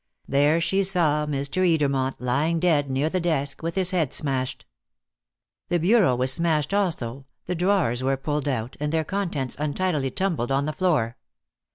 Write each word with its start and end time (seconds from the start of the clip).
There 0.27 0.59
she 0.59 0.81
saw 0.81 1.27
Mr. 1.27 1.57
Edermont 1.63 2.15
lying 2.19 2.59
dead 2.59 2.89
near 2.89 3.07
the 3.07 3.19
desk, 3.19 3.61
with 3.61 3.75
his 3.75 3.91
head 3.91 4.13
smashed. 4.13 4.65
The 5.69 5.77
bureau 5.77 6.15
was 6.15 6.33
smashed 6.33 6.73
also, 6.73 7.27
the 7.45 7.53
drawers 7.53 8.01
were 8.01 8.17
pulled 8.17 8.47
out, 8.47 8.75
and 8.79 8.91
their 8.91 9.03
contents 9.05 9.55
untidily 9.59 10.09
tumbled 10.09 10.51
on 10.51 10.65
the 10.65 10.73
floor. 10.73 11.17